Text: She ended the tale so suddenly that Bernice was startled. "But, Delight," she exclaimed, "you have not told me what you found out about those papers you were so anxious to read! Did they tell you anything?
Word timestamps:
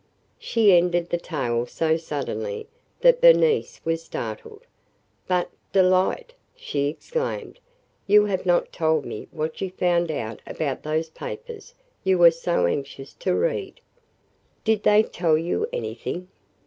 She 0.39 0.73
ended 0.75 1.11
the 1.11 1.19
tale 1.19 1.67
so 1.67 1.95
suddenly 1.95 2.67
that 3.01 3.21
Bernice 3.21 3.79
was 3.85 4.03
startled. 4.03 4.61
"But, 5.27 5.51
Delight," 5.71 6.33
she 6.55 6.87
exclaimed, 6.87 7.59
"you 8.07 8.25
have 8.25 8.43
not 8.43 8.73
told 8.73 9.05
me 9.05 9.27
what 9.29 9.61
you 9.61 9.69
found 9.69 10.09
out 10.09 10.41
about 10.47 10.81
those 10.81 11.11
papers 11.11 11.75
you 12.03 12.17
were 12.17 12.31
so 12.31 12.65
anxious 12.65 13.13
to 13.19 13.35
read! 13.35 13.79
Did 14.63 14.81
they 14.81 15.03
tell 15.03 15.37
you 15.37 15.67
anything? 15.71 16.27